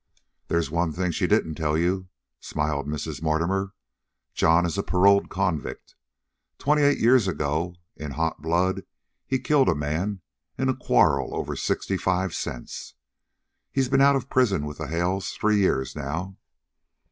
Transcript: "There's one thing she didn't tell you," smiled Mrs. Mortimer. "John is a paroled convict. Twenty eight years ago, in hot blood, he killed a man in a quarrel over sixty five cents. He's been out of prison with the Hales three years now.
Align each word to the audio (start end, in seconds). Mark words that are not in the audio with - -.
"There's 0.47 0.71
one 0.71 0.93
thing 0.93 1.11
she 1.11 1.27
didn't 1.27 1.53
tell 1.53 1.77
you," 1.77 2.07
smiled 2.39 2.87
Mrs. 2.87 3.21
Mortimer. 3.21 3.73
"John 4.33 4.65
is 4.65 4.75
a 4.75 4.81
paroled 4.81 5.29
convict. 5.29 5.93
Twenty 6.57 6.81
eight 6.81 6.97
years 6.97 7.27
ago, 7.27 7.75
in 7.95 8.13
hot 8.13 8.41
blood, 8.41 8.83
he 9.27 9.37
killed 9.37 9.69
a 9.69 9.75
man 9.75 10.21
in 10.57 10.69
a 10.69 10.75
quarrel 10.75 11.35
over 11.35 11.55
sixty 11.55 11.97
five 11.97 12.33
cents. 12.33 12.95
He's 13.71 13.89
been 13.89 14.01
out 14.01 14.15
of 14.15 14.27
prison 14.27 14.65
with 14.65 14.79
the 14.79 14.87
Hales 14.87 15.33
three 15.33 15.59
years 15.59 15.95
now. 15.95 16.35